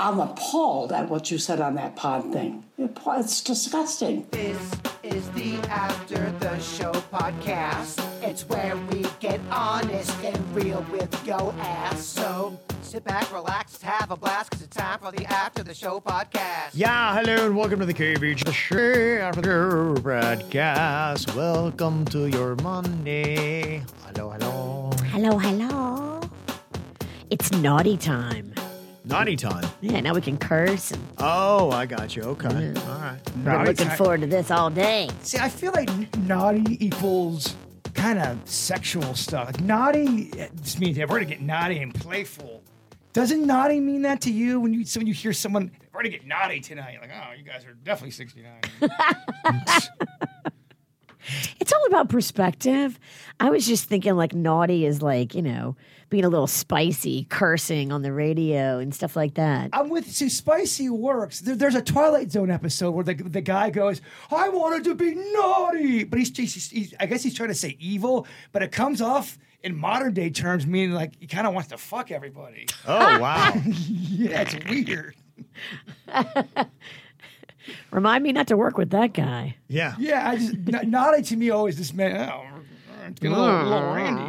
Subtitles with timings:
[0.00, 2.64] I'm appalled at what you said on that pod thing.
[2.78, 4.28] It's disgusting.
[4.30, 4.72] This
[5.02, 8.00] is the After the Show podcast.
[8.22, 12.04] It's where we get honest and real with yo ass.
[12.04, 15.98] So sit back, relax, have a blast, cause it's time for the After the Show
[15.98, 16.70] podcast.
[16.74, 21.34] Yeah, hello and welcome to the KVJ the Show After the Show broadcast.
[21.34, 23.82] Welcome to your Monday.
[24.06, 24.90] Hello, hello.
[25.06, 26.20] Hello, hello.
[27.30, 28.54] It's naughty time.
[29.08, 29.64] Naughty time.
[29.80, 30.90] Yeah, now we can curse.
[30.90, 32.22] And Oh, I got you.
[32.22, 32.48] Okay.
[32.48, 33.18] All right.
[33.42, 35.08] we're looking forward to this all day.
[35.22, 37.56] See, I feel like n- naughty equals
[37.94, 39.46] kind of sexual stuff.
[39.46, 42.62] Like naughty it just means if we're going to get naughty and playful.
[43.14, 46.12] Doesn't naughty mean that to you when you so when you hear someone we're going
[46.12, 46.92] to get naughty tonight?
[46.92, 48.60] You're like, oh, you guys are definitely 69.
[51.60, 52.98] It's all about perspective.
[53.38, 55.76] I was just thinking like naughty is like, you know,
[56.10, 59.70] being a little spicy, cursing on the radio and stuff like that.
[59.72, 61.40] I'm with see, spicy works.
[61.40, 65.14] There, there's a Twilight Zone episode where the, the guy goes, "I wanted to be
[65.14, 69.00] naughty," but he's, he's, he's I guess he's trying to say evil, but it comes
[69.00, 72.66] off in modern day terms meaning like he kind of wants to fuck everybody.
[72.86, 73.52] Oh, wow.
[73.66, 75.14] yeah, it's weird.
[77.90, 79.56] Remind me not to work with that guy.
[79.68, 79.94] yeah.
[79.98, 82.46] Yeah, I just n- naughty to me always just meant oh,
[83.12, 84.22] it's getting a little, little randy,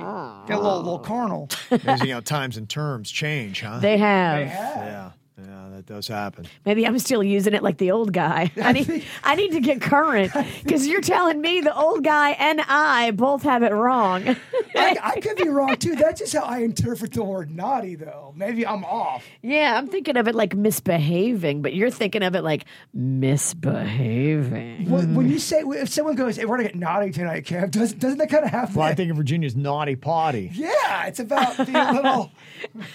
[0.47, 1.49] get a little little carnal.
[1.71, 3.79] Amazing how times and terms change, huh?
[3.79, 4.39] They have.
[4.47, 5.11] yeah.
[5.45, 6.45] Yeah, that does happen.
[6.65, 8.51] Maybe I'm still using it like the old guy.
[8.61, 10.31] I need, I need to get current
[10.63, 14.35] because you're telling me the old guy and I both have it wrong.
[14.75, 15.95] I, I could be wrong too.
[15.95, 18.33] That's just how I interpret the word naughty, though.
[18.35, 19.23] Maybe I'm off.
[19.41, 24.89] yeah, I'm thinking of it like misbehaving, but you're thinking of it like misbehaving.
[24.89, 27.99] When, when you say if someone goes, "Hey, we're gonna get naughty tonight, Kev," doesn't
[27.99, 28.75] doesn't that kind of have?
[28.75, 30.49] Well, I think of Virginia's naughty potty.
[30.53, 32.31] yeah, it's about being a little.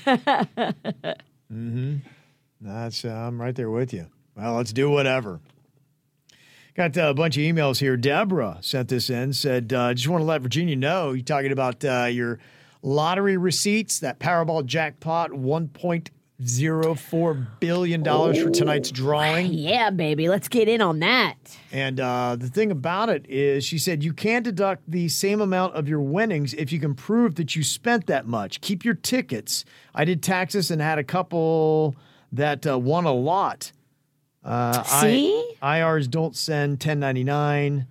[1.52, 1.96] Mm-hmm.
[2.64, 4.06] That's uh, I'm right there with you.
[4.34, 5.40] Well, let's do whatever.
[6.74, 7.98] Got uh, a bunch of emails here.
[7.98, 9.34] Deborah sent this in.
[9.34, 12.38] Said, uh, "Just want to let Virginia know you're talking about uh, your
[12.82, 14.00] lottery receipts.
[14.00, 19.52] That Powerball jackpot, 1.04 billion dollars for tonight's drawing.
[19.52, 21.34] Yeah, baby, let's get in on that.
[21.70, 25.74] And uh, the thing about it is, she said you can deduct the same amount
[25.74, 28.62] of your winnings if you can prove that you spent that much.
[28.62, 29.66] Keep your tickets.
[29.94, 31.94] I did taxes and had a couple
[32.36, 33.72] that uh, won a lot.
[34.44, 35.54] Uh, I- See?
[35.62, 37.86] IRS don't send 1099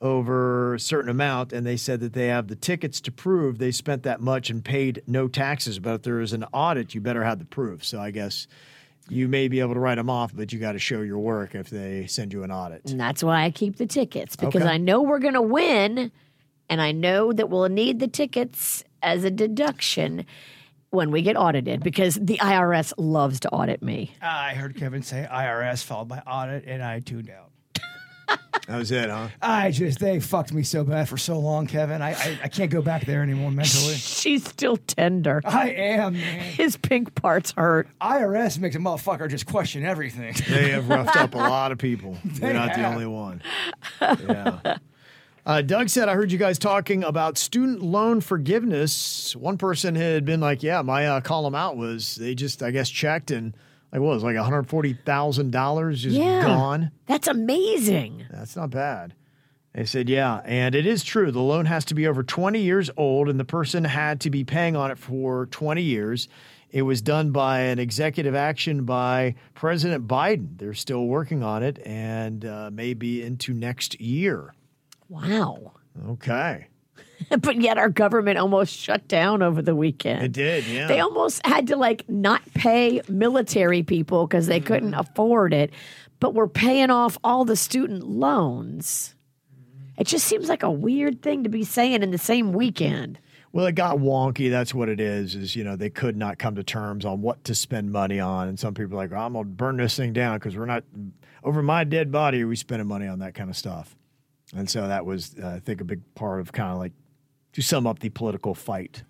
[0.00, 3.72] over a certain amount, and they said that they have the tickets to prove they
[3.72, 5.80] spent that much and paid no taxes.
[5.80, 7.84] But if there is an audit, you better have the proof.
[7.84, 8.46] So I guess
[9.08, 11.54] you may be able to write them off, but you got to show your work
[11.56, 12.88] if they send you an audit.
[12.90, 14.70] And that's why I keep the tickets because Okay.
[14.72, 16.12] I know we're going to win
[16.68, 20.26] and I know that we'll need the tickets as a deduction
[20.90, 24.12] when we get audited because the IRS loves to audit me.
[24.22, 27.50] I heard Kevin say IRS followed by audit, and I tuned out.
[28.66, 29.28] That was it, huh?
[29.40, 32.02] I just they fucked me so bad for so long, Kevin.
[32.02, 33.94] I I, I can't go back there anymore mentally.
[33.96, 35.40] She's still tender.
[35.46, 36.40] I am man.
[36.52, 37.88] His pink parts hurt.
[38.02, 40.34] IRS makes a motherfucker just question everything.
[40.50, 42.18] They have roughed up a lot of people.
[42.34, 43.40] You're not the only one.
[44.02, 44.76] Yeah.
[45.48, 49.34] Uh, Doug said, I heard you guys talking about student loan forgiveness.
[49.34, 52.70] One person had been like, Yeah, my uh, call them out was they just, I
[52.70, 53.56] guess, checked and
[53.90, 56.42] like, what was like $140,000 just Yeah.
[56.42, 56.90] gone?
[57.06, 58.26] That's amazing.
[58.30, 59.14] That's not bad.
[59.72, 60.42] They said, yeah.
[60.44, 61.32] And it is true.
[61.32, 64.44] The loan has to be over 20 years old, and the person had to be
[64.44, 66.28] paying on it for 20 years.
[66.70, 70.58] It was done by an executive action by President Biden.
[70.58, 74.52] They're still working on it and uh, maybe into next year.
[75.08, 75.72] Wow.
[76.10, 76.68] Okay.
[77.40, 80.22] but yet our government almost shut down over the weekend.
[80.22, 80.86] It did, yeah.
[80.86, 84.66] They almost had to like not pay military people because they mm-hmm.
[84.66, 85.72] couldn't afford it,
[86.20, 89.14] but we're paying off all the student loans.
[89.96, 93.18] It just seems like a weird thing to be saying in the same weekend.
[93.50, 94.50] Well, it got wonky.
[94.50, 95.34] That's what it is.
[95.34, 98.46] Is you know they could not come to terms on what to spend money on,
[98.46, 100.84] and some people are like, I'm gonna burn this thing down because we're not
[101.42, 102.42] over my dead body.
[102.42, 103.96] Are we spending money on that kind of stuff?
[104.56, 106.92] And so that was, uh, I think, a big part of kind of like
[107.52, 109.02] to sum up the political fight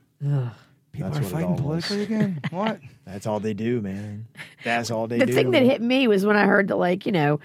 [0.92, 2.40] People That's are fighting all politically again.
[2.50, 2.80] what?
[3.04, 4.26] That's all they do, man.
[4.64, 5.32] That's all they the do.
[5.32, 7.40] thing that hit me was when I heard that, like, you know,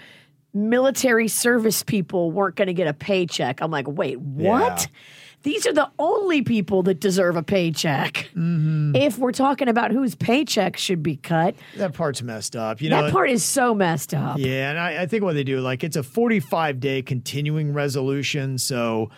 [0.54, 3.62] military service people weren't going to get a paycheck.
[3.62, 4.81] I'm like, wait, what?
[4.81, 5.00] Yeah.
[5.44, 8.30] These are the only people that deserve a paycheck.
[8.34, 8.95] Mm-hmm.
[8.95, 12.81] If we're talking about whose paycheck should be cut, that part's messed up.
[12.81, 14.38] You know, that part is so messed up.
[14.40, 18.57] Yeah, and I, I think what they do, like it's a 45 day continuing resolution.
[18.57, 19.12] So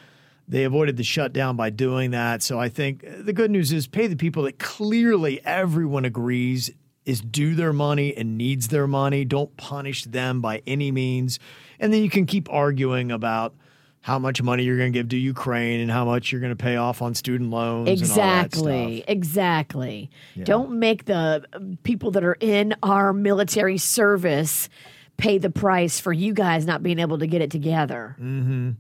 [0.48, 2.42] they avoided the shutdown by doing that.
[2.42, 6.72] So I think the good news is pay the people that clearly everyone agrees
[7.06, 9.26] is due their money and needs their money.
[9.26, 11.40] Don't punish them by any means.
[11.80, 13.54] And then you can keep arguing about
[14.06, 16.64] how much money you're going to give to Ukraine and how much you're going to
[16.64, 17.90] pay off on student loans.
[17.90, 19.04] And all that Exactly.
[19.08, 20.12] Exactly.
[20.44, 24.70] Don't make the uh, people that are in our military service
[25.18, 28.16] pay the price for you guys not being able to get it together.
[28.20, 28.72] Mm-hmm.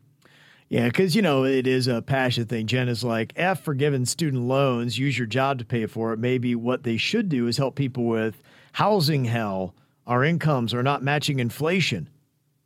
[0.69, 2.67] Yeah, because you know it is a passion thing.
[2.67, 4.99] Jen is like, "F for giving student loans.
[4.99, 8.05] Use your job to pay for it." Maybe what they should do is help people
[8.05, 8.43] with
[8.73, 9.73] housing hell.
[10.05, 12.09] Our incomes are not matching inflation,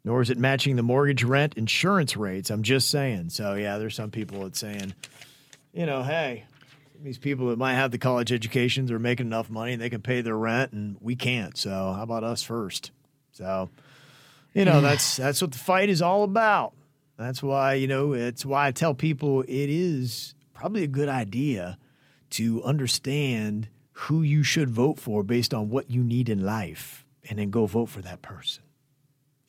[0.04, 2.50] nor is it matching the mortgage, rent, insurance rates.
[2.50, 3.30] I'm just saying.
[3.30, 4.94] So yeah, there's some people that saying,
[5.74, 6.46] you know, hey,
[7.02, 10.02] these people that might have the college educations are making enough money and they can
[10.02, 11.58] pay their rent, and we can't.
[11.58, 12.92] So how about us first?
[13.32, 13.70] So,
[14.54, 16.74] you know, that's that's what the fight is all about.
[17.18, 21.78] That's why, you know, it's why I tell people it is probably a good idea
[22.32, 27.38] to understand who you should vote for based on what you need in life and
[27.38, 28.64] then go vote for that person.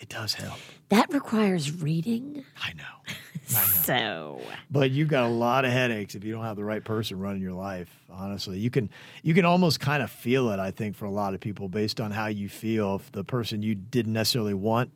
[0.00, 0.58] It does help.
[0.88, 2.44] That requires reading.
[2.62, 3.14] I know.
[3.46, 7.18] So, But you've got a lot of headaches if you don't have the right person
[7.18, 7.88] running your life.
[8.10, 8.90] Honestly, you can
[9.22, 10.58] you can almost kind of feel it.
[10.60, 13.62] I think for a lot of people, based on how you feel, if the person
[13.62, 14.90] you didn't necessarily want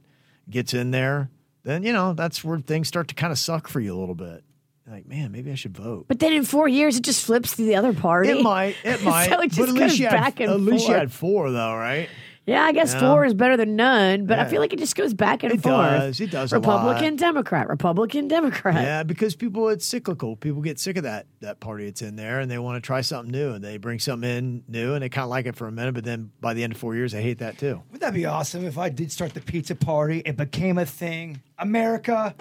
[0.49, 1.31] gets in there,
[1.65, 4.15] then you know that's where things start to kind of suck for you a little
[4.15, 4.45] bit.
[4.87, 6.05] Like, man, maybe I should vote.
[6.09, 8.29] but then in four years, it just flips to the other party.
[8.29, 9.31] It might, it might.
[9.31, 11.11] so it just but at least goes you back had, and at least you had
[11.11, 12.09] four though, right?
[12.47, 13.01] Yeah, I guess Yeah.
[13.01, 15.63] four is better than none, but I feel like it just goes back and It
[15.63, 15.73] forth.
[15.73, 16.21] does.
[16.21, 17.17] It does a Republican, lot.
[17.19, 18.75] Democrat, Republican, Democrat.
[18.83, 20.37] Yeah, because people it's cyclical.
[20.37, 23.01] People get sick of that that party that's in there, and they want to try
[23.01, 25.67] something new, and they bring something in new, and they kind of like it for
[25.69, 27.83] a minute, but then by the end of four years, they hate that too.
[27.93, 30.21] Would that be awesome if I did start the pizza party?
[30.27, 31.41] It became a thing.
[31.59, 32.35] America,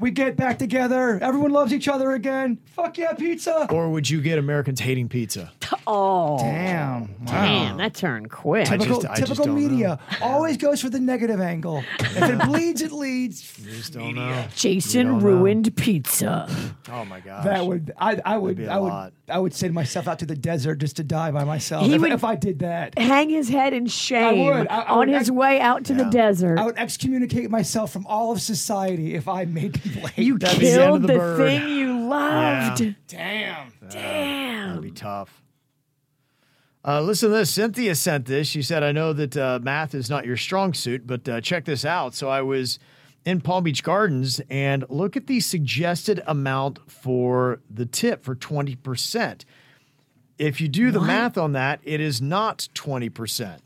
[0.00, 1.18] we get back together.
[1.22, 2.58] Everyone loves each other again.
[2.74, 3.68] Fuck yeah, pizza.
[3.70, 5.52] Or would you get Americans hating pizza?
[5.86, 7.02] Oh, Damn.
[7.24, 7.32] Wow.
[7.32, 8.68] damn, that turned quick.
[8.70, 11.82] I Typical, just- I just typical don't media always goes for the negative angle.
[11.98, 13.40] If it bleeds, it leads.
[13.56, 14.46] Just don't know.
[14.54, 15.24] Jason don't know.
[15.24, 16.48] ruined pizza.
[16.92, 17.44] Oh my gosh.
[17.44, 19.12] That would I, I would be a I would lot.
[19.28, 22.00] I would send myself out to the desert just to die by myself He if,
[22.00, 22.98] would- if I did that.
[22.98, 24.66] Hang his head in shame would.
[24.66, 26.58] I- I on would his act- way out to the desert.
[26.58, 30.24] I would excommunicate myself from all of society if I made people hate.
[30.26, 31.36] you That'd the end killed of the, the bird.
[31.38, 32.80] thing you loved.
[32.80, 32.92] Yeah.
[33.06, 33.72] Damn.
[33.88, 34.68] Damn.
[34.68, 35.42] That'd be tough.
[36.82, 37.50] Uh, listen to this.
[37.50, 38.48] Cynthia sent this.
[38.48, 41.66] She said, I know that uh, math is not your strong suit, but uh, check
[41.66, 42.14] this out.
[42.14, 42.78] So I was
[43.26, 49.44] in Palm Beach Gardens and look at the suggested amount for the tip for 20%.
[50.38, 53.58] If you do the math on that, it is not 20%.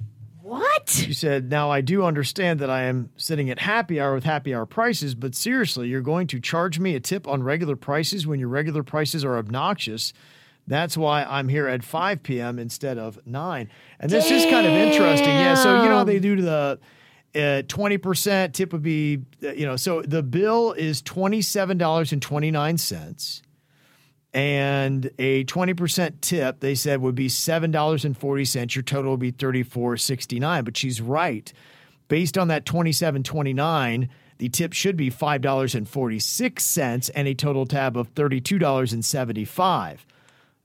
[0.85, 0.91] What?
[0.91, 4.55] She said, Now I do understand that I am sitting at happy hour with happy
[4.55, 8.39] hour prices, but seriously, you're going to charge me a tip on regular prices when
[8.39, 10.13] your regular prices are obnoxious.
[10.67, 12.59] That's why I'm here at 5 p.m.
[12.59, 13.71] instead of 9.
[14.01, 15.29] And this is kind of interesting.
[15.29, 15.55] Yeah.
[15.55, 16.79] So, you know they do the
[17.35, 23.43] uh, 20% tip would be, uh, you know, so the bill is $27.29 and
[24.35, 31.01] a 20% tip they said would be $7.40 your total would be $34.69 but she's
[31.01, 31.53] right
[32.09, 39.99] based on that 27.29 the tip should be $5.46 and a total tab of $32.75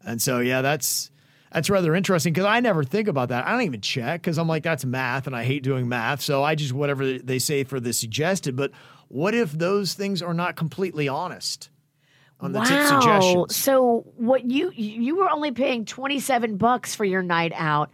[0.03, 1.11] and so yeah that's
[1.51, 3.47] that's rather interesting because I never think about that.
[3.47, 6.21] I don't even check because I'm like, that's math and I hate doing math.
[6.21, 8.55] So I just whatever they say for the suggested.
[8.55, 8.71] But
[9.07, 11.69] what if those things are not completely honest
[12.39, 12.99] on the tip wow.
[12.99, 13.55] suggestions?
[13.55, 17.91] So what you you were only paying 27 bucks for your night out,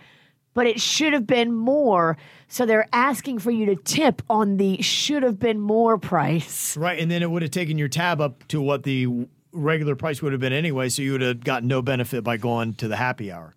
[0.53, 2.17] but it should have been more.
[2.47, 6.77] So they're asking for you to tip on the should have been more price.
[6.77, 10.21] Right, and then it would have taken your tab up to what the regular price
[10.21, 12.95] would have been anyway, so you would have gotten no benefit by going to the
[12.95, 13.55] happy hour.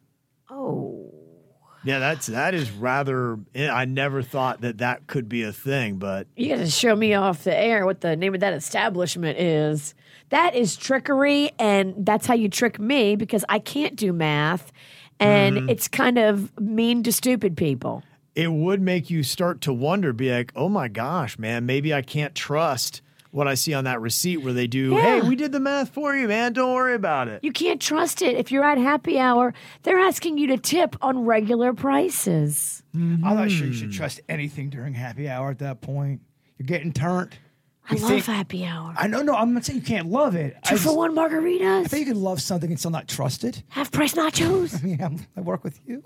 [0.51, 1.08] Oh.
[1.85, 3.39] Yeah, that's that is rather.
[3.57, 7.15] I never thought that that could be a thing, but You got to show me
[7.15, 9.95] off the air what the name of that establishment is.
[10.31, 14.73] That is trickery, and that's how you trick me because I can't do math,
[15.21, 15.69] and Mm-hmm.
[15.71, 18.03] it's kind of mean to stupid people.
[18.35, 22.03] it would make you start to wonder, be like, oh my gosh, man, maybe I
[22.03, 25.61] can't trust what I see on that receipt where they do, hey, we did the
[25.61, 26.53] math for you, man.
[26.55, 27.45] Don't worry about it.
[27.45, 28.37] You can't trust it.
[28.37, 32.83] If you're at happy hour, they're asking you to tip on regular prices.
[32.95, 33.79] I'm not sure you Hmm.
[33.79, 36.21] should trust anything during happy hour at that point.
[36.59, 37.37] You're getting turned.
[37.91, 38.93] I love think- happy hour.
[38.99, 40.57] I know, no, I'm not saying you can't love it.
[40.65, 41.85] I Two just- for one margaritas.
[41.85, 43.63] I think you can love something and still not trust it.
[43.69, 44.83] Half price nachos.
[44.99, 46.03] Yeah, I'm- I work with you.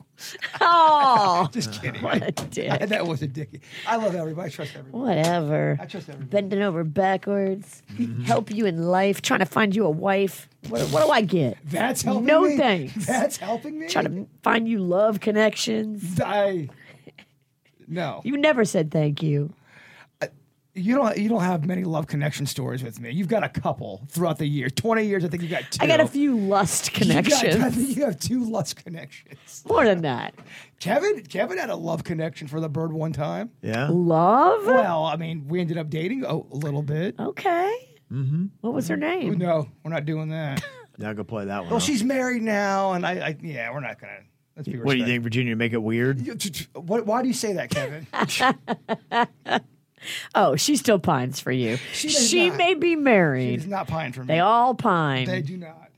[0.61, 2.05] oh, Just kidding.
[2.05, 2.81] a dick.
[2.89, 3.63] that was a dick.
[3.87, 4.47] I love everybody.
[4.47, 5.03] I trust everybody.
[5.05, 5.79] Whatever.
[5.81, 6.31] I trust everybody.
[6.31, 8.23] Bending over backwards, mm-hmm.
[8.23, 10.49] help you in life, trying to find you a wife.
[10.69, 11.59] What, what do I get?
[11.65, 12.31] That's helping me.
[12.33, 12.57] No me.
[12.57, 13.07] thanks.
[13.07, 13.89] That's helping me.
[13.89, 16.21] Trying to find you love connections.
[16.21, 16.69] I.
[17.89, 19.53] No, You never said thank you.
[20.75, 21.17] You don't.
[21.19, 23.11] You don't have many love connection stories with me.
[23.11, 24.71] You've got a couple throughout the year.
[24.71, 25.79] Twenty years, I think you got two.
[25.83, 27.77] I got a few lust You got- I connections.
[27.77, 29.65] think you have two lust connections.
[29.69, 30.35] More than that.
[30.81, 33.51] Kevin, Kevin had a love connection for the bird one time.
[33.63, 33.89] Yeah.
[33.91, 34.65] Love?
[34.67, 37.17] Well, I mean, we ended up dating a, a little bit.
[37.21, 37.89] Okay.
[38.13, 38.47] Mm-hmm.
[38.61, 39.39] What was her name?
[39.39, 40.63] No, we're not doing that.
[40.99, 41.69] Now go play that one.
[41.69, 41.83] well, out.
[41.83, 44.19] she's married now, and I, I yeah, we're not gonna.
[44.55, 45.57] Let's be what do you think, Virginia?
[45.57, 46.21] Make it weird?
[46.21, 48.07] You- t- t- What, why do you say that, Kevin?
[50.35, 51.77] Oh, she still pines for you.
[51.93, 52.59] She She, not.
[52.59, 53.69] may be He's married.
[53.69, 54.27] not pine for me.
[54.29, 55.27] They all pine.
[55.27, 55.91] They do not.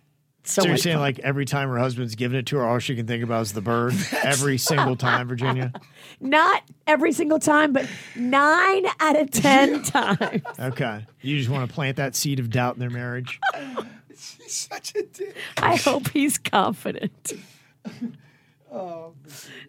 [0.45, 1.03] so So you're saying pine.
[1.03, 3.53] like every time her husband's giving it to her, all she can think about is
[3.53, 3.95] the bird?
[4.23, 5.73] every single time, Virginia?
[6.21, 10.43] not every single time, but nine out of ten times.
[10.59, 11.07] Okay.
[11.23, 13.41] You just want to plant that seed of doubt in their marriage?
[14.09, 15.35] He's such a dick.
[15.57, 17.33] I hope he's confident.
[18.75, 19.15] Oh.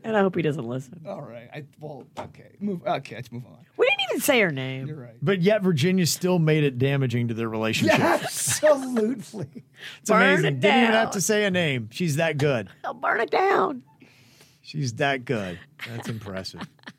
[0.04, 1.02] And I hope he doesn't listen.
[1.08, 1.48] All right.
[1.54, 2.56] I, well, okay.
[2.60, 2.82] Move.
[2.86, 3.58] Okay, let's move on.
[3.78, 4.88] We didn't even say her name.
[4.88, 5.16] You're right.
[5.22, 8.00] But yet Virginia still made it damaging to their relationship.
[8.00, 9.64] Absolutely.
[10.02, 10.46] It's Burn amazing.
[10.46, 11.90] it Didn't even have to say a name.
[11.92, 12.70] She's that good.
[12.84, 13.84] I'll burn it down.
[14.62, 15.60] She's that good.
[15.88, 16.62] That's impressive.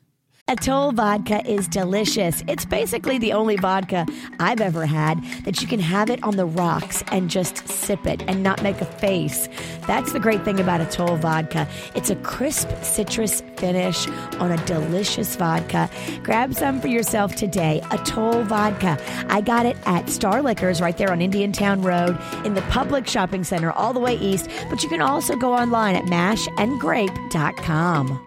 [0.49, 2.41] Atoll vodka is delicious.
[2.47, 4.05] It's basically the only vodka
[4.39, 8.23] I've ever had that you can have it on the rocks and just sip it
[8.29, 9.49] and not make a face.
[9.87, 11.67] That's the great thing about Atoll vodka.
[11.95, 14.07] It's a crisp citrus finish
[14.39, 15.89] on a delicious vodka.
[16.23, 17.81] Grab some for yourself today.
[17.91, 18.97] Atoll vodka.
[19.27, 23.43] I got it at Star Liquors right there on Indiantown Road in the public shopping
[23.43, 28.26] center all the way east, but you can also go online at mashandgrape.com.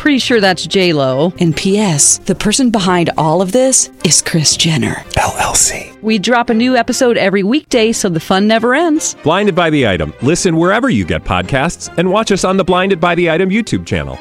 [0.00, 1.30] Pretty sure that's J Lo.
[1.40, 2.16] And P.S.
[2.20, 4.94] The person behind all of this is Kris Jenner.
[5.18, 6.00] LLC.
[6.00, 9.14] We drop a new episode every weekday, so the fun never ends.
[9.22, 10.14] Blinded by the item.
[10.22, 13.84] Listen wherever you get podcasts, and watch us on the Blinded by the Item YouTube
[13.84, 14.18] channel.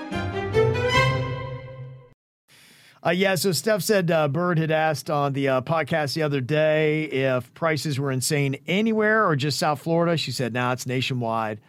[3.02, 6.42] Uh, yeah, so Steph said uh, Bird had asked on the uh, podcast the other
[6.42, 10.18] day if prices were insane anywhere or just South Florida.
[10.18, 11.62] She said, "Now it's nationwide."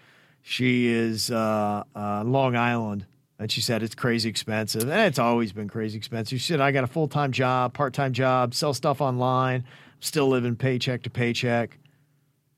[0.42, 3.06] She is uh, uh, Long Island,
[3.40, 6.40] and she said it's crazy expensive, and it's always been crazy expensive.
[6.40, 9.64] She said, "I got a full time job, part time job, sell stuff online,
[9.98, 11.78] still living paycheck to paycheck.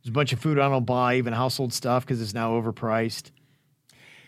[0.02, 3.30] There's a bunch of food I don't buy, even household stuff, because it's now overpriced."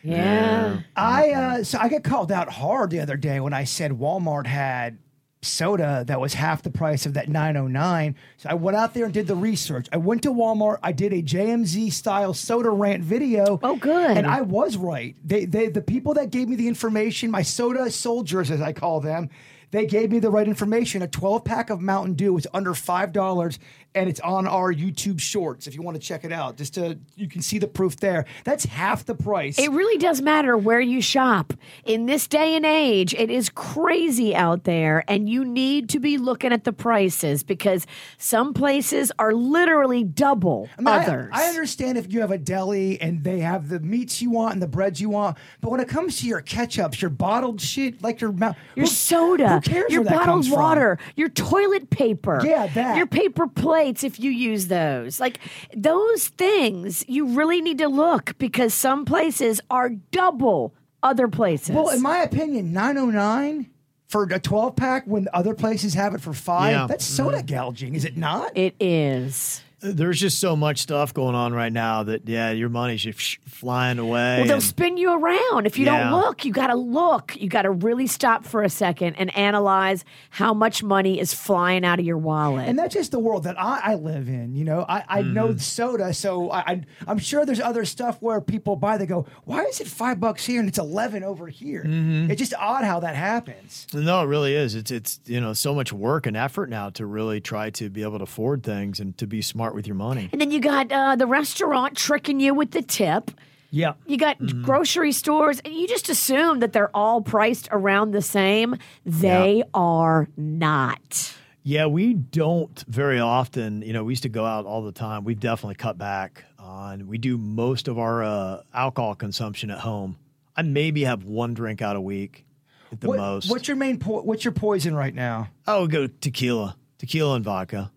[0.04, 0.80] Yeah.
[0.94, 4.46] I uh, so I got called out hard the other day when I said Walmart
[4.46, 4.98] had
[5.44, 8.16] soda that was half the price of that 909.
[8.36, 9.86] So I went out there and did the research.
[9.92, 10.78] I went to Walmart.
[10.82, 13.60] I did a JMZ style soda rant video.
[13.62, 14.16] Oh, good.
[14.16, 15.16] And I was right.
[15.24, 19.00] They, they the people that gave me the information, my soda soldiers as I call
[19.00, 19.30] them,
[19.74, 21.02] they gave me the right information.
[21.02, 23.58] A 12 pack of Mountain Dew was under five dollars,
[23.92, 26.56] and it's on our YouTube Shorts if you want to check it out.
[26.56, 28.24] Just to you can see the proof there.
[28.44, 29.58] That's half the price.
[29.58, 31.52] It really does matter where you shop.
[31.84, 36.18] In this day and age, it is crazy out there, and you need to be
[36.18, 37.84] looking at the prices because
[38.16, 41.30] some places are literally double I mean, others.
[41.32, 44.62] I, understand if you have a deli and they have the meats you want and
[44.62, 48.20] the breads you want, but when it comes to your ketchups, your bottled shit, like
[48.20, 50.58] your mouth, your soda, who cares your bottled comes from?
[50.58, 52.40] water, your toilet paper.
[52.44, 52.96] Yeah, that.
[52.96, 55.18] Your paper plates if you use those.
[55.18, 55.38] Like
[55.74, 61.74] those things, you really need to look because some places are double other places.
[61.74, 63.70] Well, in my opinion, 909
[64.08, 66.86] for a 12 pack when other places have it for five, Yeah.
[66.86, 67.30] that's mm-hmm.
[67.30, 68.56] soda gouging, is it not?
[68.56, 69.63] it is.
[69.84, 73.98] There's just so much stuff going on right now that yeah, your money's just flying
[73.98, 74.38] away.
[74.38, 75.66] Well, they'll and- spin you around.
[75.66, 76.10] If you Yeah.
[76.10, 77.36] don't look, you got to look.
[77.36, 81.84] You got to really stop for a second and analyze how much money is flying
[81.84, 82.68] out of your wallet.
[82.68, 84.54] And that's just the world that I, I live in.
[84.54, 85.58] You know, I, I know mm-hmm.
[85.58, 88.96] soda, so I, I I'm sure there's other stuff where people buy.
[88.96, 91.84] They go, why is it five bucks here and it's eleven over here?
[91.84, 92.30] Mm-hmm.
[92.30, 93.86] It's just odd how that happens.
[93.92, 94.74] No, it really is.
[94.74, 98.02] It's it's you know so much work and effort now to really try to be
[98.02, 100.28] able to afford things and to be smart with your money.
[100.32, 103.30] And then you got uh, the restaurant tricking you with the tip.
[103.70, 103.94] Yeah.
[104.06, 108.76] You got grocery stores, and you just assume that they're all priced around the same.
[109.04, 111.34] They are not.
[111.64, 113.82] Yeah, we don't very often.
[113.82, 115.24] You know, we used to go out all the time.
[115.24, 117.08] We've definitely cut back on.
[117.08, 120.18] We do most of our uh, alcohol consumption at home.
[120.56, 122.44] I maybe have one drink out a week
[122.92, 123.50] at the What- most.
[123.50, 123.98] What's your main?
[123.98, 125.48] Po- what's your poison right now?
[125.66, 127.90] I would go tequila, tequila and vodka.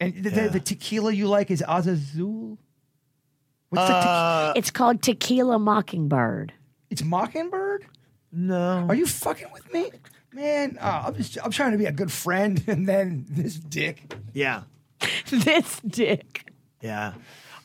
[0.00, 0.44] And the, Yeah.
[0.44, 2.58] the, the tequila you like is Azazul.
[3.70, 6.52] What's the te- Uh, It's called Tequila Mockingbird.
[6.90, 7.84] it's Mockingbird.
[8.32, 9.90] no, Are you fucking with me,
[10.32, 10.78] man?
[10.80, 14.14] Uh, I'm just I'm trying to be a good friend, and then this dick.
[14.32, 14.62] yeah,
[15.30, 16.50] this dick.
[16.80, 17.14] yeah.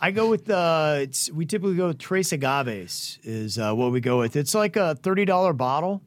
[0.02, 4.02] I go with uh it's we typically go with Tres Agaves is uh, what we
[4.02, 4.36] go with.
[4.36, 6.02] It's like a thirty dollar bottle,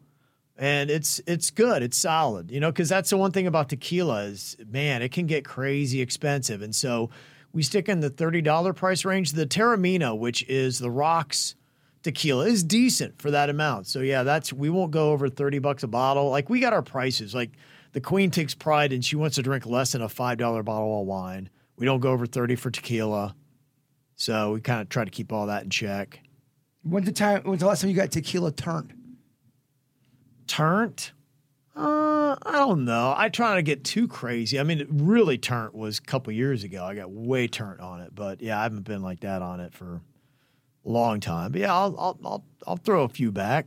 [0.58, 1.82] and it's it's good.
[1.82, 5.26] It's solid, you know, because that's the one thing about tequila is man, it can
[5.26, 7.10] get crazy expensive, and so
[7.52, 9.32] we stick in the thirty dollar price range.
[9.32, 11.54] The Teremana, which is the rocks
[12.02, 13.86] tequila, is decent for that amount.
[13.86, 16.30] So yeah, that's we won't go over thirty bucks a bottle.
[16.30, 17.34] Like we got our prices.
[17.34, 17.52] Like
[17.92, 21.00] the Queen takes pride and she wants to drink less than a five dollar bottle
[21.00, 21.50] of wine.
[21.76, 23.34] We don't go over thirty for tequila.
[24.16, 26.20] So we kind of try to keep all that in check.
[26.82, 27.42] When's the time?
[27.42, 28.94] When's the last time you got tequila turned?
[30.46, 31.12] Turnt?
[31.74, 33.14] Uh, I don't know.
[33.16, 34.58] I try not to get too crazy.
[34.58, 36.84] I mean, really turnt was a couple years ago.
[36.84, 39.74] I got way turnt on it, but yeah, I haven't been like that on it
[39.74, 40.00] for
[40.84, 41.52] a long time.
[41.52, 43.66] But yeah, I'll I'll I'll, I'll throw a few back.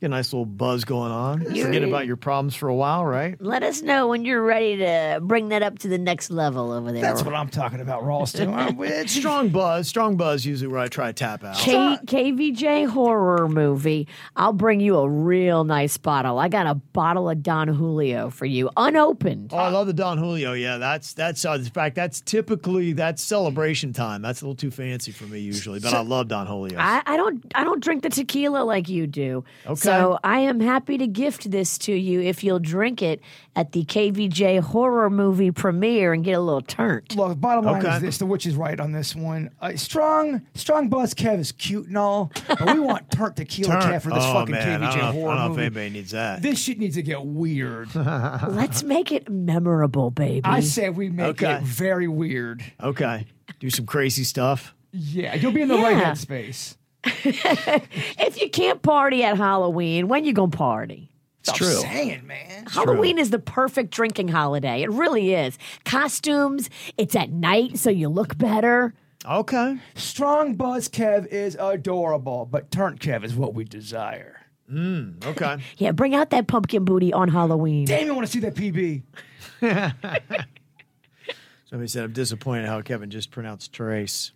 [0.00, 1.54] Get a nice little buzz going on.
[1.54, 3.40] You're, Forget about your problems for a while, right?
[3.40, 6.90] Let us know when you're ready to bring that up to the next level over
[6.92, 7.00] there.
[7.00, 8.52] That's what I'm talking about, Ralston.
[8.52, 9.08] I'm with.
[9.08, 10.44] Strong buzz, strong buzz.
[10.44, 11.56] Usually where I try to tap out.
[11.56, 14.08] K- KVJ horror movie.
[14.34, 16.38] I'll bring you a real nice bottle.
[16.38, 19.52] I got a bottle of Don Julio for you, unopened.
[19.54, 20.52] Oh, I love the Don Julio.
[20.54, 24.22] Yeah, that's that's uh, in fact that's typically that's celebration time.
[24.22, 26.78] That's a little too fancy for me usually, but I love Don Julio.
[26.78, 29.44] I, I don't I don't drink the tequila like you do.
[29.64, 29.83] Okay.
[29.84, 33.20] So I am happy to gift this to you if you'll drink it
[33.56, 37.14] at the KVJ horror movie premiere and get a little turnt.
[37.16, 37.96] Look, bottom line Okay.
[37.96, 39.50] is this: the witch is right on this one.
[39.60, 43.92] Uh, strong, strong buzz Kev is cute and all, but we want turnt tequila Turn-
[43.92, 45.44] Kev for this oh, fucking man, I KVJ don't know, if- I horror don't know
[45.44, 45.62] if movie.
[45.62, 46.42] anybody needs that.
[46.42, 47.94] This shit needs to get weird.
[47.94, 50.42] Let's make it memorable, baby.
[50.44, 51.54] I say we make Okay.
[51.56, 52.62] it very weird.
[52.82, 53.26] Okay,
[53.60, 54.74] do some crazy stuff.
[54.92, 56.12] Yeah, you'll be in the right Yeah.
[56.12, 56.76] headspace.
[57.24, 61.10] if you can't party at Halloween, when you gonna party?
[61.40, 61.66] It's I'm true.
[61.66, 62.66] saying, man.
[62.66, 64.82] Halloween is the perfect drinking holiday.
[64.82, 65.58] It really is.
[65.84, 68.94] Costumes, it's at night, so you look better.
[69.26, 69.78] Okay.
[69.94, 74.40] Strong buzz Kev is adorable, but turnt Kev is what we desire.
[74.70, 75.62] Mm, okay.
[75.76, 77.84] Yeah, bring out that pumpkin booty on Halloween.
[77.84, 79.02] Damn, you want to see that PB?
[81.66, 84.32] Somebody said I'm disappointed how Kevin just pronounced Trace.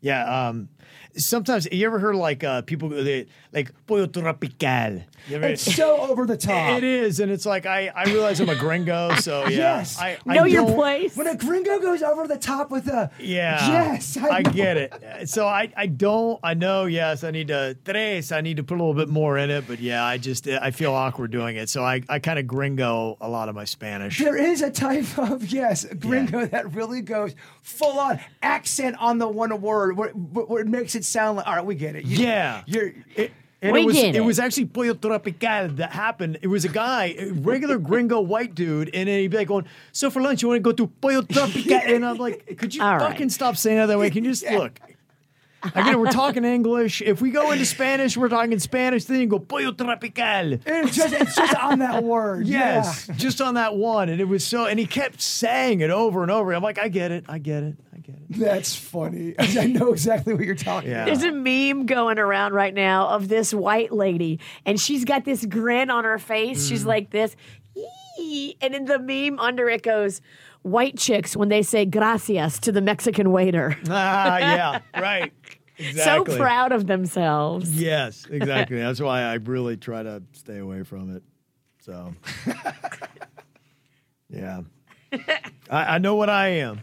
[0.00, 0.48] Yeah.
[0.48, 0.68] Um.
[1.16, 5.02] Sometimes you ever heard like uh, people they like pollo tropical.
[5.28, 6.78] You ever- It's so over the top.
[6.78, 9.78] It is, and it's like I, I realize I'm a gringo, so yeah.
[9.78, 9.98] Yes.
[10.00, 11.16] I, I know your place.
[11.16, 13.68] When a gringo goes over the top with a Yeah.
[13.68, 15.28] yes, I, I get it.
[15.28, 18.74] So I, I don't I know yes I need to tres I need to put
[18.74, 21.68] a little bit more in it but yeah I just I feel awkward doing it
[21.68, 24.18] so I, I kind of gringo a lot of my Spanish.
[24.18, 29.28] There is a type of yes gringo that really goes full on accent on the
[29.28, 32.04] one word where, where it makes it sound like all right we get it.
[32.04, 32.62] You- Yeah.
[32.66, 32.92] you're.
[33.16, 34.16] It, and We it was get it.
[34.16, 34.20] it.
[34.20, 36.38] was actually pollo tropical that happened.
[36.40, 39.66] It was a guy, a regular gringo white dude, and then he'd be like going,
[39.92, 42.82] "So for lunch, you want to go to pollo tropical?" And I'm like, "Could you
[42.82, 43.10] All right.
[43.10, 44.08] fucking stop saying it that way?
[44.10, 44.80] Can you just look?"
[45.74, 47.02] Again, we're talking English.
[47.02, 49.04] If we go into Spanish, we're talking Spanish.
[49.04, 50.58] Then you go pollo tropical.
[50.64, 52.46] It's just it's just on that word.
[52.46, 53.14] Yes, Yeah.
[53.16, 54.64] just on that one, and it was so.
[54.64, 56.54] And he kept saying it over and over.
[56.54, 58.38] I'm like, I get it, I get it, I get it.
[58.40, 59.34] That's funny.
[59.38, 61.04] I know exactly what you're talking Yeah.
[61.04, 65.44] There's a meme going around right now of this white lady, and she's got this
[65.46, 66.64] grin on her face.
[66.64, 66.68] Mm.
[66.68, 67.36] She's like this,
[68.18, 70.20] "Ee," and in the meme under it goes,
[70.62, 75.32] "White chicks when they say gracias to the Mexican waiter, Ah, yeah, right.
[75.78, 76.34] Exactly.
[76.34, 78.76] so proud of themselves." Yes, exactly.
[78.78, 81.22] That's why I really try to stay away from it.
[81.82, 82.14] So,
[84.28, 84.60] yeah,
[85.70, 86.82] I, I know what I am.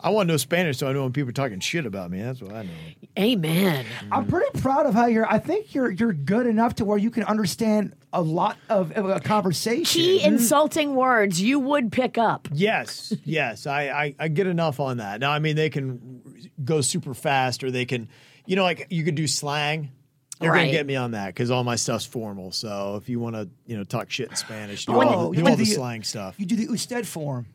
[0.00, 2.22] I want to know Spanish, so I know when people are talking shit about me.
[2.22, 2.70] That's what I know.
[3.18, 3.84] Amen.
[4.12, 5.26] I'm pretty proud of how you're.
[5.30, 9.08] I think you're you're good enough to where you can understand a lot of, of
[9.10, 10.00] a conversation.
[10.00, 12.48] Key insulting words you would pick up.
[12.52, 15.18] Yes, yes, I, I I get enough on that.
[15.20, 16.22] Now, I mean, they can
[16.64, 18.08] go super fast, or they can,
[18.46, 19.90] you know, like you could do slang.
[20.40, 20.60] You're Right.
[20.66, 22.52] gonna get me on that because all my stuff's formal.
[22.52, 25.42] So if you want to, you know, talk shit in Spanish, do Oh, all, you
[25.42, 26.36] do all the the- slang stuff.
[26.38, 27.46] You do the usted form.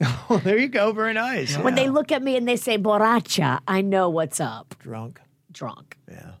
[0.28, 0.92] Oh, there you go.
[0.92, 1.56] Very nice.
[1.56, 4.74] When they look at me and they say borracha, I know what's up.
[4.80, 5.20] drunk,
[5.52, 5.96] Drunk.
[6.10, 6.32] yeah,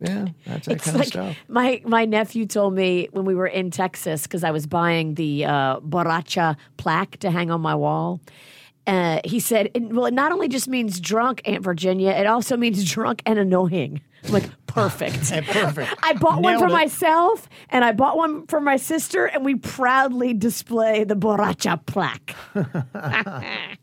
[0.00, 1.36] yeah, that's that It's kind like of stuff.
[1.48, 5.46] my my nephew told me when we were in Texas because I was buying the
[5.46, 8.20] uh, borracha plaque to hang on my wall.
[8.88, 12.90] Uh, he said, "Well, it not only just means drunk, Aunt Virginia, it also means
[12.90, 15.30] drunk and annoying." I'm like, perfect.
[15.30, 15.94] And perfect.
[16.02, 16.72] I bought one for it.
[16.72, 22.34] myself and I bought one for my sister, and we proudly display the borracha plaque.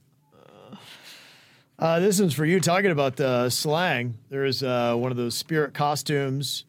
[1.78, 2.62] Uh, this one's for you.
[2.62, 6.64] Talking about uh, slang, there is uh, one of those spirit costumes,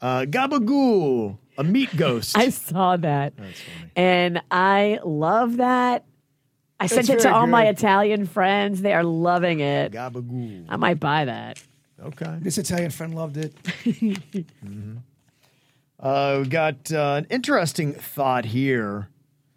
[0.00, 2.36] uh, gabagool, a meat ghost.
[2.36, 3.32] I saw that.
[3.94, 6.04] And I love that.
[6.80, 7.66] I sent it to very all my.
[7.66, 8.80] Italian friends.
[8.80, 9.92] They are loving it.
[9.92, 10.64] gabagool.
[10.68, 11.62] I might buy that.
[12.02, 12.38] Okay.
[12.40, 13.54] This Italian friend loved it.
[16.02, 19.10] Uh, we got uh, an interesting thought here.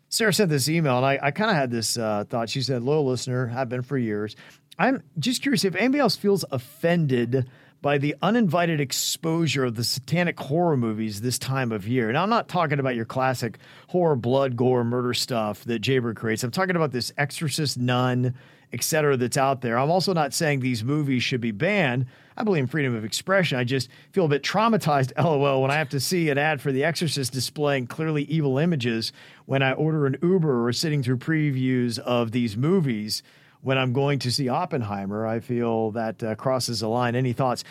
[0.10, 2.50] Sarah sent this email, and I, I kind of had this uh, thought.
[2.50, 4.36] She said, "Loyal listener, have been for years.
[4.78, 7.48] I'm just curious if anybody else feels offended
[7.84, 12.10] by the uninvited exposure of the satanic horror movies this time of year.
[12.14, 16.46] Now, I'm not talking about your classic horror, blood, gore, murder stuff that Jaybird creates.
[16.46, 18.36] I'm talking about this Exorcist, Nun,
[18.72, 19.18] etc.
[19.18, 19.78] that's out there.
[19.78, 22.06] I'm also not saying these movies should be banned.
[22.38, 23.60] I believe in freedom of expression.
[23.60, 26.72] I just feel a bit traumatized, lol, when I have to see an ad for
[26.72, 29.12] The Exorcist displaying clearly evil images
[29.46, 33.24] when I order an Uber or sitting through previews of these movies.
[33.64, 37.16] When I'm going to see Oppenheimer, I feel that uh, crosses a line.
[37.16, 37.64] Any thoughts?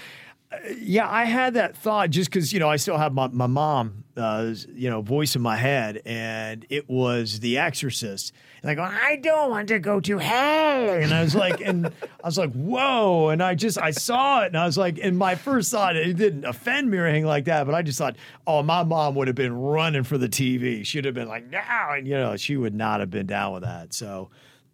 [0.78, 4.04] Yeah, I had that thought just because you know I still have my my mom,
[4.16, 8.32] uh, you know, voice in my head, and it was The Exorcist.
[8.60, 11.86] And I go, I don't want to go to hell, and I was like, and
[11.86, 15.16] I was like, whoa, and I just I saw it, and I was like, and
[15.16, 18.16] my first thought it didn't offend me or anything like that, but I just thought,
[18.46, 20.84] oh, my mom would have been running for the TV.
[20.84, 23.62] She'd have been like, no, and you know, she would not have been down with
[23.62, 23.92] that.
[23.94, 24.30] So.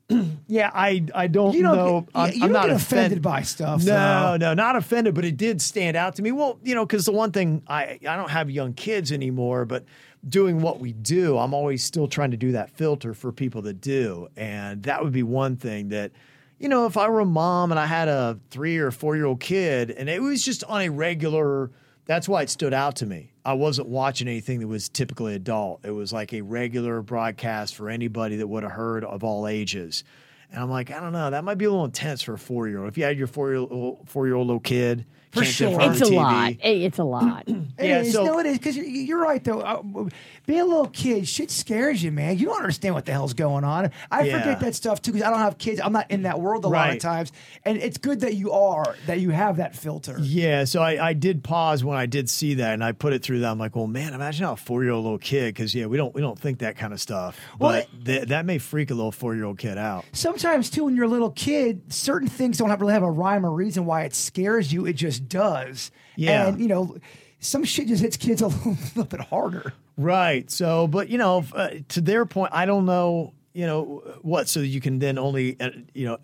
[0.50, 2.00] Yeah, I I don't You don't know.
[2.02, 2.82] get- I'm, yeah, you I'm don't not get offended
[3.18, 6.32] offended by stuff, No, so- no, not offended, but it did stand out to me.
[6.32, 9.84] Well, you know, because the one thing I I don't have young kids anymore, but
[10.26, 13.80] doing what we do, I'm always still trying to do that filter for people that
[13.82, 16.12] do, and that would be one thing that.
[16.60, 19.26] You know, if I were a mom and I had a three or four year
[19.26, 21.70] old kid and it was just on a regular,
[22.08, 23.32] that's why it stood out to me.
[23.44, 25.84] I wasn't watching anything that was typically adult.
[25.84, 30.04] It was like a regular broadcast for anybody that would have heard of all ages.
[30.50, 32.66] And I'm like, I don't know, that might be a little intense for a four
[32.66, 32.88] year old.
[32.88, 35.80] If you had your four year old four year old little kid, For can't sure.
[35.80, 36.14] It's a TV.
[36.16, 36.52] lot.
[36.58, 37.44] Hey, It's a lot.
[37.78, 38.12] It Yeah, is.
[38.12, 39.60] so- no, it is because you're, you're right though.
[39.60, 40.08] Uh,
[40.46, 42.38] being a little kid, shit scares you, man.
[42.38, 43.90] You don't understand what the hell's going on.
[44.10, 44.38] I Yeah.
[44.40, 45.80] forget that stuff too because I don't have kids.
[45.82, 47.30] I'm not in that world a lot of times,
[47.64, 50.16] and it's good that you are that you have that filter.
[50.20, 53.22] Yeah, so I, I did pause when I did see that, and I put it
[53.22, 53.50] through that.
[53.50, 55.96] I'm like, well, man, imagine how a four year old little kid, because yeah, we
[55.98, 58.94] don't we don't think that kind of stuff, Well, but th- that may freak a
[58.94, 60.04] little four year old kid out.
[60.12, 63.44] Sometimes too, when you're a little kid, certain things don't have, really have a rhyme
[63.44, 64.86] or reason why it scares you.
[64.86, 65.90] It just does.
[66.16, 66.48] Yeah.
[66.48, 66.96] and you know,
[67.40, 69.72] some shit just hits kids a little, little bit harder.
[69.96, 70.50] Right.
[70.50, 74.48] So, but you know, uh, to their point, I don't know, you know, what.
[74.48, 76.18] So you can then only, uh, you know,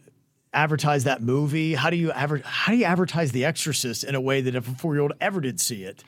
[0.52, 1.74] advertise that movie.
[1.74, 4.68] How do you adver- How do you advertise The Exorcist in a way that if
[4.68, 6.04] a four year old ever did see it,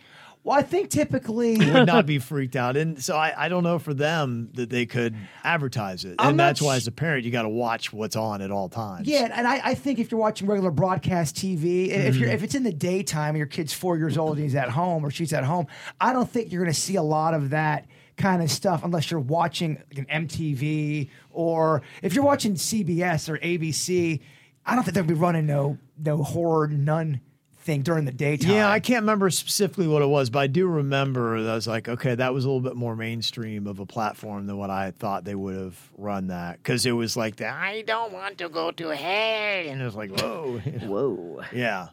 [0.46, 2.76] Well, I think typically You would not be freaked out?
[2.76, 6.40] And so I, I don't know for them that they could advertise it, I'm and
[6.40, 9.08] that's why as a parent you got to watch what's on at all times.
[9.08, 12.20] Yeah, and I, I think if you're watching regular broadcast TV, if Mm-hmm.
[12.22, 14.70] you're if it's in the daytime and your kid's four years old and he's at
[14.70, 15.66] home or she's at home,
[16.00, 19.10] I don't think you're going to see a lot of that kind of stuff unless
[19.10, 24.20] you're watching like an MTV or if you're watching CBS or ABC.
[24.64, 27.20] I don't think they'll be running no no horror nun
[27.66, 28.52] thing during the daytime.
[28.52, 31.66] Yeah, I can't remember specifically what it was, but I do remember that I was
[31.66, 34.92] like, okay, that was a little bit more mainstream of a platform than what I
[34.92, 38.48] thought they would have run that because it was like the I don't want to
[38.48, 41.42] go to hell, and it was like, whoa, Whoa.
[41.52, 41.88] yeah,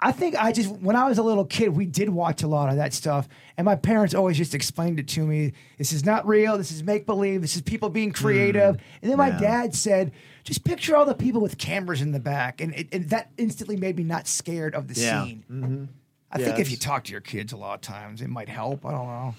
[0.00, 2.68] I think I just when I was a little kid, we did watch a lot
[2.70, 5.52] of that stuff, and my parents always just explained it to me.
[5.78, 6.58] This is not real.
[6.58, 7.40] This is make believe.
[7.42, 8.78] This is people being creative.
[9.02, 9.40] and then my Mm.
[9.40, 9.48] yeah.
[9.62, 10.12] dad said,
[10.44, 13.76] "Just picture all the people with cameras in the back," and, it, and that instantly
[13.76, 15.24] made me not scared of the Yeah.
[15.24, 15.88] scene.
[16.30, 18.84] I think if you talk to your kids a lot of times, it might help.
[18.84, 19.34] I don't know.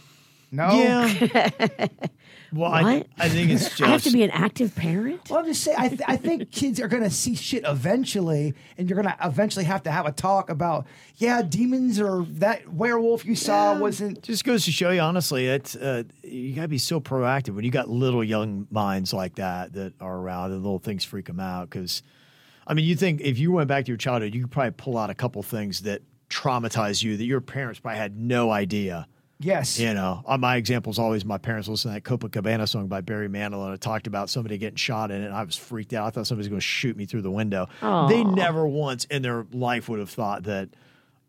[0.52, 0.70] No.
[0.72, 1.68] Yeah.
[2.54, 3.08] well, I, What?
[3.18, 3.82] I think it's just.
[3.82, 5.30] I have to be an active parent.
[5.30, 5.78] Well, I'm just saying.
[5.78, 9.84] I, th- I think kids are gonna see shit eventually, and you're gonna eventually have
[9.84, 10.86] to have a talk about,
[11.18, 14.22] yeah, demons or that werewolf you saw wasn't.
[14.24, 17.72] just goes to show you, honestly, it's uh, you gotta be so proactive when you
[17.72, 21.70] got little young minds like that that are around, and little things freak them out.
[21.70, 22.04] Because,
[22.66, 24.98] I mean, you think if you went back to your childhood, you could probably pull
[24.98, 29.08] out a couple things that traumatize you that your parents probably had no idea.
[29.39, 29.80] Yes.
[29.80, 33.02] You know, uh, my example is always my parents listening to that Copacabana song by
[33.02, 35.26] Barry Manilow, and it talked about somebody getting shot in it.
[35.26, 36.08] And I was freaked out.
[36.08, 37.67] I thought somebody was going to shoot me through the window.
[37.82, 40.69] They never once in their life would have thought that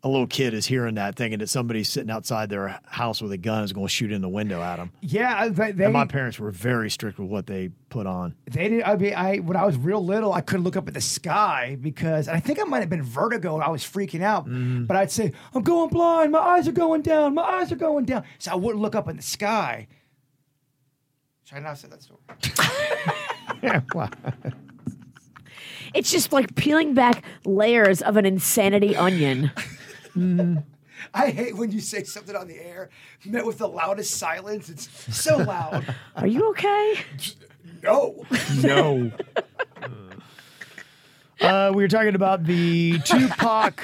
[0.01, 3.37] a little kid is hearing that, thinking that somebody sitting outside their house with a
[3.37, 4.91] gun is going to shoot in the window at them.
[5.01, 5.49] Yeah.
[5.49, 8.35] They, they, And my parents were very strict with what they put on.
[8.49, 8.83] they did.
[8.83, 11.77] I mean, I when I was real little, I couldn't look up at the sky
[11.81, 13.55] because and I think I might have been vertigo.
[13.55, 14.45] and I was freaking out.
[14.45, 14.85] Mm-hmm.
[14.85, 16.31] But I'd say, "I'm going blind.
[16.31, 17.33] My eyes are going down.
[17.33, 19.87] My eyes are going down." So I wouldn't look up in the sky.
[21.43, 22.21] Should I not say that story?
[25.93, 29.51] It's just like peeling back layers of an insanity onion.
[31.13, 32.89] I hate when you say something on the air
[33.25, 34.69] met with the loudest silence.
[34.69, 35.95] It's so loud.
[36.15, 36.95] Are you okay?
[37.81, 38.25] no.
[38.61, 39.11] No.
[41.41, 43.81] uh, we were talking about the Tupac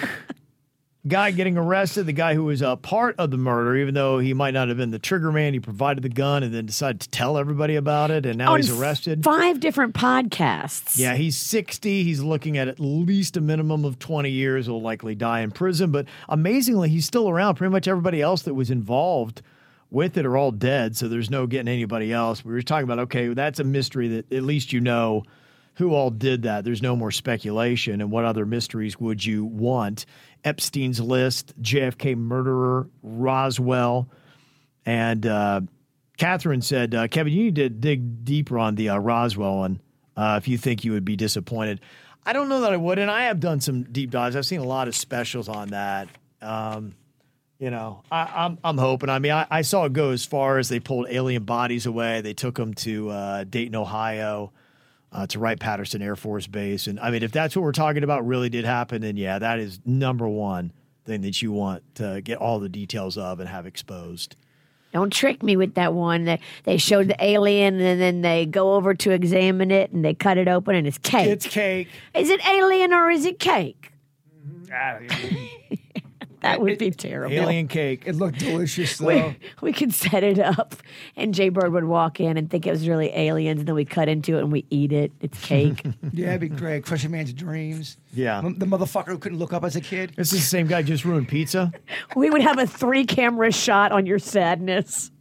[1.08, 4.34] guy getting arrested, the guy who was a part of the murder, even though he
[4.34, 5.54] might not have been the trigger man.
[5.54, 8.58] He provided the gun and then decided to tell everybody about it, and now On
[8.58, 9.24] he's arrested.
[9.24, 10.98] Five different podcasts.
[10.98, 12.04] Yeah, he's 60.
[12.04, 14.66] He's looking at at least a minimum of 20 years.
[14.66, 15.92] He'll likely die in prison.
[15.92, 17.56] But amazingly, he's still around.
[17.56, 19.42] Pretty much everybody else that was involved
[19.92, 20.98] with it are all dead.
[20.98, 22.44] So there's no getting anybody else.
[22.44, 25.24] We were talking about, okay, that's a mystery that at least you know
[25.76, 26.64] who all did that.
[26.64, 28.02] There's no more speculation.
[28.02, 30.06] And what other mysteries would you want?
[30.46, 34.08] Epstein's list, JFK murderer, Roswell.
[34.86, 35.62] And uh,
[36.18, 39.82] Catherine said, uh, Kevin, you need to dig deeper on the uh, Roswell one
[40.16, 41.82] uh, if you think you would be disappointed.
[42.26, 43.00] I don't know that I would.
[43.00, 44.36] And I have done some deep dives.
[44.36, 46.08] I've seen a lot of specials on that.
[46.42, 46.96] Um,
[47.60, 49.10] you know, I, I'm I'm hoping.
[49.10, 52.22] I mean, I, I saw it go as far as they pulled alien bodies away.
[52.22, 54.52] They took them to uh, Dayton, Ohio,
[55.16, 56.88] uh, to Wright Patterson Air Force Base.
[56.88, 59.60] And I mean, if that's what we're talking about really did happen, then yeah, that
[59.60, 60.74] is number one
[61.06, 64.36] thing that you want to get all the details of and have exposed.
[64.92, 66.26] Don't trick me with that one.
[66.26, 70.14] They, they showed the alien and then they go over to examine it and they
[70.14, 71.28] cut it open and it's cake.
[71.28, 71.88] It's cake.
[72.14, 73.94] is it alien or is it cake?
[74.74, 75.00] Ah,
[76.42, 77.36] That would be terrible.
[77.36, 78.04] Alien cake.
[78.06, 79.06] it looked delicious though.
[79.08, 80.76] We, we could set it up
[81.16, 83.86] and Jay Bird would walk in and think it was really aliens and then we
[83.86, 85.12] cut into it and we eat it.
[85.22, 85.84] It's cake.
[86.14, 86.84] yeah, it'd be great.
[86.86, 87.98] Crush a man's dreams.
[88.14, 88.40] Yeah.
[88.40, 90.14] M- The motherfucker who couldn't look up as a kid.
[90.16, 91.72] This is the same guy just ruined pizza.
[92.16, 95.12] we would have a three camera shot on your sadness.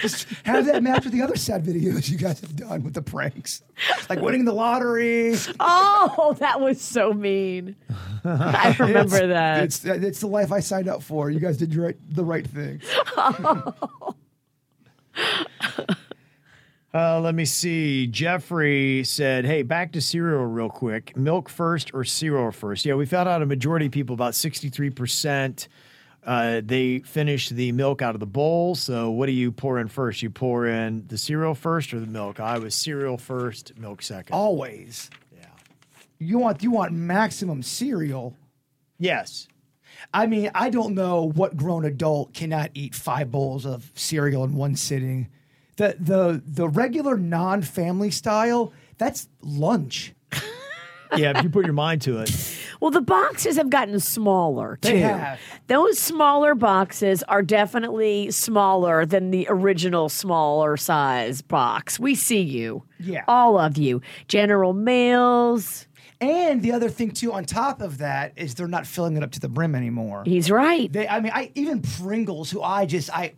[0.00, 3.02] Just have that match with the other sad videos you guys have done with the
[3.02, 3.62] pranks,
[4.08, 5.34] like winning the lottery.
[5.60, 7.76] Oh, that was so mean.
[8.24, 9.64] I remember that.
[9.64, 11.30] It's it's the life I signed up for.
[11.30, 12.80] You guys did your right, the right thing.
[16.94, 18.06] Uh, let me see.
[18.06, 21.16] Jeffrey said, "Hey, back to cereal real quick.
[21.16, 22.84] Milk first or cereal first?
[22.84, 25.68] Yeah, we found out a majority of people, about sixty-three percent,
[26.24, 28.74] uh, they finish the milk out of the bowl.
[28.74, 30.22] So, what do you pour in first?
[30.22, 32.38] You pour in the cereal first or the milk?
[32.40, 34.34] I was cereal first, milk second.
[34.34, 35.10] Always.
[35.36, 35.46] yeah.
[36.18, 38.36] You want you want maximum cereal.
[38.98, 39.48] Yes.
[40.14, 44.54] I mean, I don't know what grown adult cannot eat five bowls of cereal in
[44.54, 45.28] one sitting.
[45.76, 50.14] The the the regular non-family style, that's lunch.
[51.16, 51.36] Yeah.
[51.36, 52.30] if you put your mind to it.
[52.80, 54.92] Well, the boxes have gotten smaller too.
[54.92, 55.38] They have.
[55.68, 62.00] Those smaller boxes are definitely smaller than the original smaller size box.
[62.00, 62.82] We see you.
[62.98, 63.24] Yeah.
[63.28, 64.00] All of you.
[64.26, 65.86] General Mills.
[66.20, 69.32] And the other thing too, on top of that, is they're not filling it up
[69.32, 70.22] to the brim anymore.
[70.24, 70.92] He's right.
[70.92, 73.34] They, I mean, I even Pringles, who I just I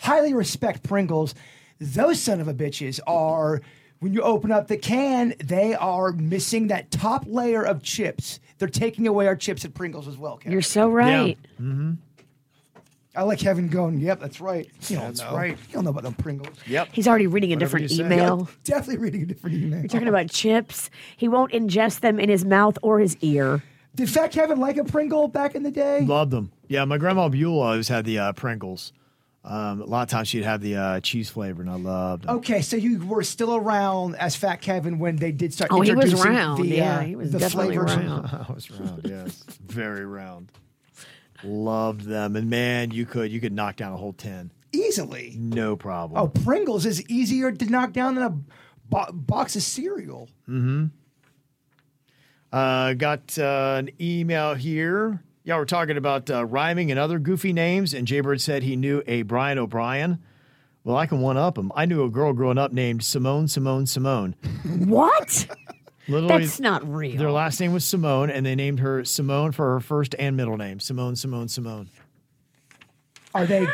[0.00, 1.34] highly respect Pringles.
[1.78, 3.60] Those son of a bitches are
[4.02, 8.40] when you open up the can, they are missing that top layer of chips.
[8.58, 10.38] They're taking away our chips at Pringles as well.
[10.38, 10.50] Kevin.
[10.52, 11.38] You're so right.
[13.14, 14.00] I like Kevin going.
[14.00, 14.68] Yep, that's right.
[14.88, 15.36] You don't That's know.
[15.36, 15.56] right.
[15.68, 16.56] You don't know about them Pringles.
[16.66, 16.88] Yep.
[16.92, 18.04] He's already reading a Whatever different you say.
[18.04, 18.48] email.
[18.64, 19.78] Definitely reading a different email.
[19.80, 20.90] You're talking about chips.
[21.16, 23.62] He won't ingest them in his mouth or his ear.
[23.94, 26.00] Did Fat Kevin like a Pringle back in the day?
[26.00, 26.50] Loved them.
[26.66, 28.92] Yeah, my grandma Beulah always had the uh, Pringles.
[29.44, 32.36] Um, a lot of times she'd have the uh, cheese flavor, and I loved them.
[32.36, 35.72] Okay, so you were still around as Fat Kevin when they did start.
[35.72, 36.62] Oh, he was introducing round.
[36.62, 37.96] The, Yeah, uh, he was the definitely flavors.
[37.96, 38.26] round.
[38.48, 40.52] I was round, yes, very round.
[41.42, 44.52] Loved them, and man, you could you could knock down a whole tin.
[44.72, 44.86] Easy.
[44.86, 45.34] easily.
[45.36, 46.20] No problem.
[46.22, 48.30] Oh, Pringles is easier to knock down than a
[48.88, 50.28] bo- box of cereal.
[50.48, 50.86] Mm-hmm.
[52.52, 55.22] Uh, got uh, an email here.
[55.44, 59.02] Yeah, we're talking about uh, rhyming and other goofy names, and Jaybird said he knew
[59.06, 60.20] a Brian O'Brien.
[60.84, 61.72] Well, I can one up him.
[61.74, 64.34] I knew a girl growing up named Simone, Simone, Simone.
[64.86, 65.46] What?
[66.08, 67.16] Literally, That's not real.
[67.16, 70.56] their last name was Simone, and they named her Simone for her first and middle
[70.56, 70.80] name.
[70.80, 71.88] Simone, Simone, Simone.
[73.34, 73.66] Are they?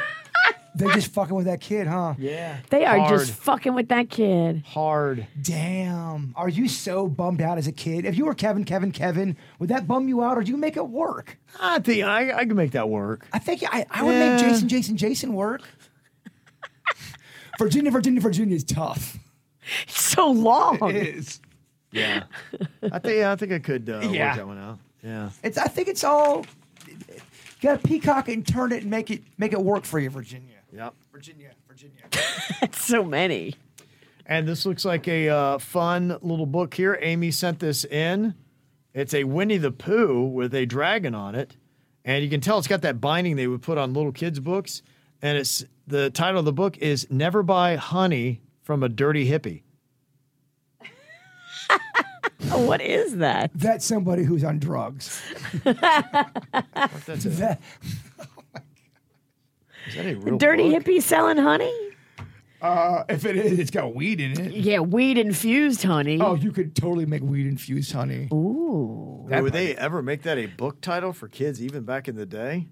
[0.79, 2.15] They're just fucking with that kid, huh?
[2.19, 2.59] Yeah.
[2.71, 3.19] they are Hard.
[3.19, 4.63] just fucking with that kid.
[4.67, 5.27] Hard.
[5.43, 6.33] Damn.
[6.37, 8.05] Are you so bummed out as a kid?
[8.05, 10.77] If you were Kevin, Kevin, Kevin, would that bum you out, or do you make
[10.77, 11.37] it work?
[11.61, 13.27] I think I, I can make that work.
[13.33, 14.37] I think I, I would Yeah.
[14.37, 15.63] make Jason, Jason, Jason work.
[17.59, 19.19] Virginia, Virginia, Virginia is tough.
[19.83, 20.79] It's so long.
[20.91, 21.41] It is.
[21.91, 22.25] Yeah.
[22.93, 24.29] I think yeah, I think I could uh, Yeah.
[24.29, 24.79] work that one out.
[25.03, 25.31] Yeah.
[25.43, 25.59] It's.
[25.59, 26.45] I think it's all.
[26.87, 26.97] You
[27.63, 30.58] got to peacock and turn it and make it make it work for you, Virginia.
[30.73, 30.95] Yep.
[31.13, 32.03] Virginia, Virginia.
[32.61, 33.55] That's so many.
[34.27, 36.99] And this looks like a uh, fun little book here.
[37.01, 38.35] Amy sent this in.
[38.93, 41.57] It's a Winnie the Pooh with a dragon on it.
[42.05, 44.83] And you can tell it's got that binding they would put on little kids' books.
[45.23, 49.63] And it's the title of the book is Never Buy Honey from a Dirty Hippie.
[52.53, 53.51] What is that?
[53.55, 55.21] That's somebody who's on drugs.
[55.65, 57.61] That's a, That,
[59.89, 60.85] is that a real Dirty book?
[60.85, 61.73] hippie selling honey?
[62.61, 64.53] uh, if it is, it's got weed in it.
[64.53, 66.21] Yeah, weed infused honey.
[66.21, 68.29] Oh, you could totally make weed infused honey.
[68.33, 69.27] Ooh.
[69.29, 72.27] Boy, would they ever make that a book title for kids even back in the
[72.27, 72.67] day?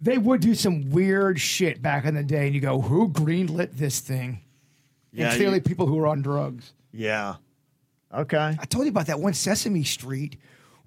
[0.00, 3.72] They would do some weird shit back in the day, and you go, "Who greenlit
[3.72, 4.40] this thing?"
[5.12, 6.72] Yeah, and clearly you- people who are on drugs.
[6.92, 7.36] Yeah.
[8.12, 8.56] Okay.
[8.58, 10.36] I told you about that one Sesame Street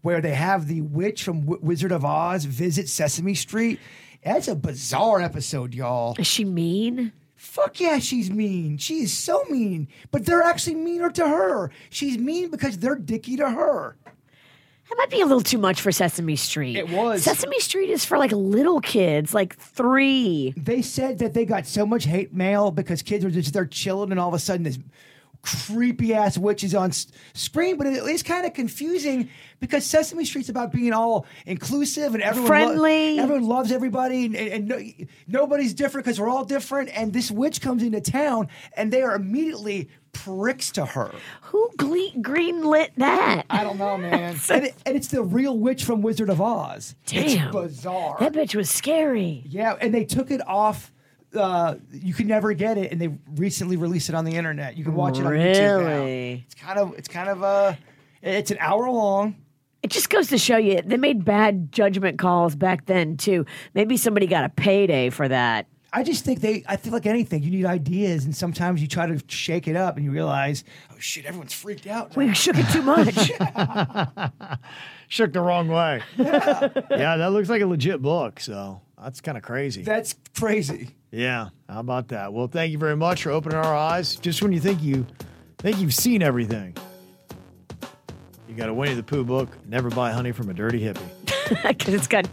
[0.02, 3.80] where they have the witch from w- Wizard of Oz visit Sesame Street.
[4.24, 6.16] That's a bizarre episode, y'all.
[6.18, 7.12] Is she mean?
[7.36, 8.78] Fuck yeah, she's mean.
[8.78, 11.72] She is so mean, but they're actually meaner to her.
[11.90, 13.98] She's mean because they're dicky to her.
[14.90, 16.78] That might be a little too much for Sesame Street.
[16.78, 17.24] It was.
[17.24, 20.54] Sesame Street is for like little kids, like three.
[20.56, 24.12] They said that they got so much hate mail because kids were just there chilling,
[24.12, 24.80] and all of a sudden this
[25.44, 27.78] creepy ass witch is on s- screen.
[27.78, 29.30] But it is kind of confusing
[29.60, 33.20] because Sesame Street's about being all inclusive and everyone lo- Friendly.
[33.20, 36.90] everyone loves everybody, and, and, and no, nobody's different because we're all different.
[36.98, 41.12] And this witch comes into town, and they are immediately pricks to her.
[41.42, 43.46] Who gle- greenlit that?
[43.50, 44.36] I don't know, man.
[44.50, 46.96] and, it, and it's the real witch from Wizard of Oz.
[47.06, 47.48] Damn.
[47.48, 48.18] It's bizarre.
[48.20, 49.44] That bitch was scary.
[49.48, 50.92] Yeah, and they took it off.
[51.36, 54.78] Uh, you could never get it, and they recently released it on the internet.
[54.78, 55.78] You can watch it on YouTube now.
[55.78, 56.44] Really?
[56.46, 57.74] It's kind of, it's kind of uh
[58.22, 59.36] it's an hour long.
[59.82, 63.46] It just goes to show you they made bad judgment calls back then too.
[63.74, 65.68] Maybe somebody got a payday for that.
[65.96, 69.06] I just think they, I feel like anything, you need ideas, and sometimes you try
[69.06, 72.18] to shake it up, and you realize, oh shit, everyone's freaked out.
[72.18, 72.24] now.
[72.26, 73.14] We shook it too much.
[75.08, 76.02] Shook the wrong way.
[76.18, 78.40] yeah, that looks like a legit book.
[78.40, 79.84] So that's kind of crazy.
[79.84, 80.96] That's crazy.
[81.14, 82.34] Yeah, how about that?
[82.34, 84.16] Well, thank you very much for opening our eyes.
[84.16, 85.06] Just when you think you
[85.60, 86.76] think you've seen everything,
[88.50, 89.50] you got a Winnie the Pooh book.
[89.68, 91.08] Never buy honey from a dirty hippie.
[91.68, 92.28] Because it's got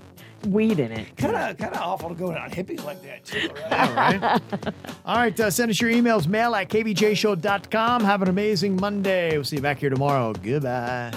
[0.47, 1.15] weed in it.
[1.17, 3.51] Kind of, kind of awful to go on hippies like that too.
[3.71, 3.73] Right?
[3.89, 4.75] All right.
[5.05, 5.41] All right.
[5.41, 6.27] Uh, send us your emails.
[6.27, 8.05] Mail at kvjshow.com.
[8.05, 9.33] Have an amazing Monday.
[9.33, 10.33] We'll see you back here tomorrow.
[10.33, 11.13] Goodbye.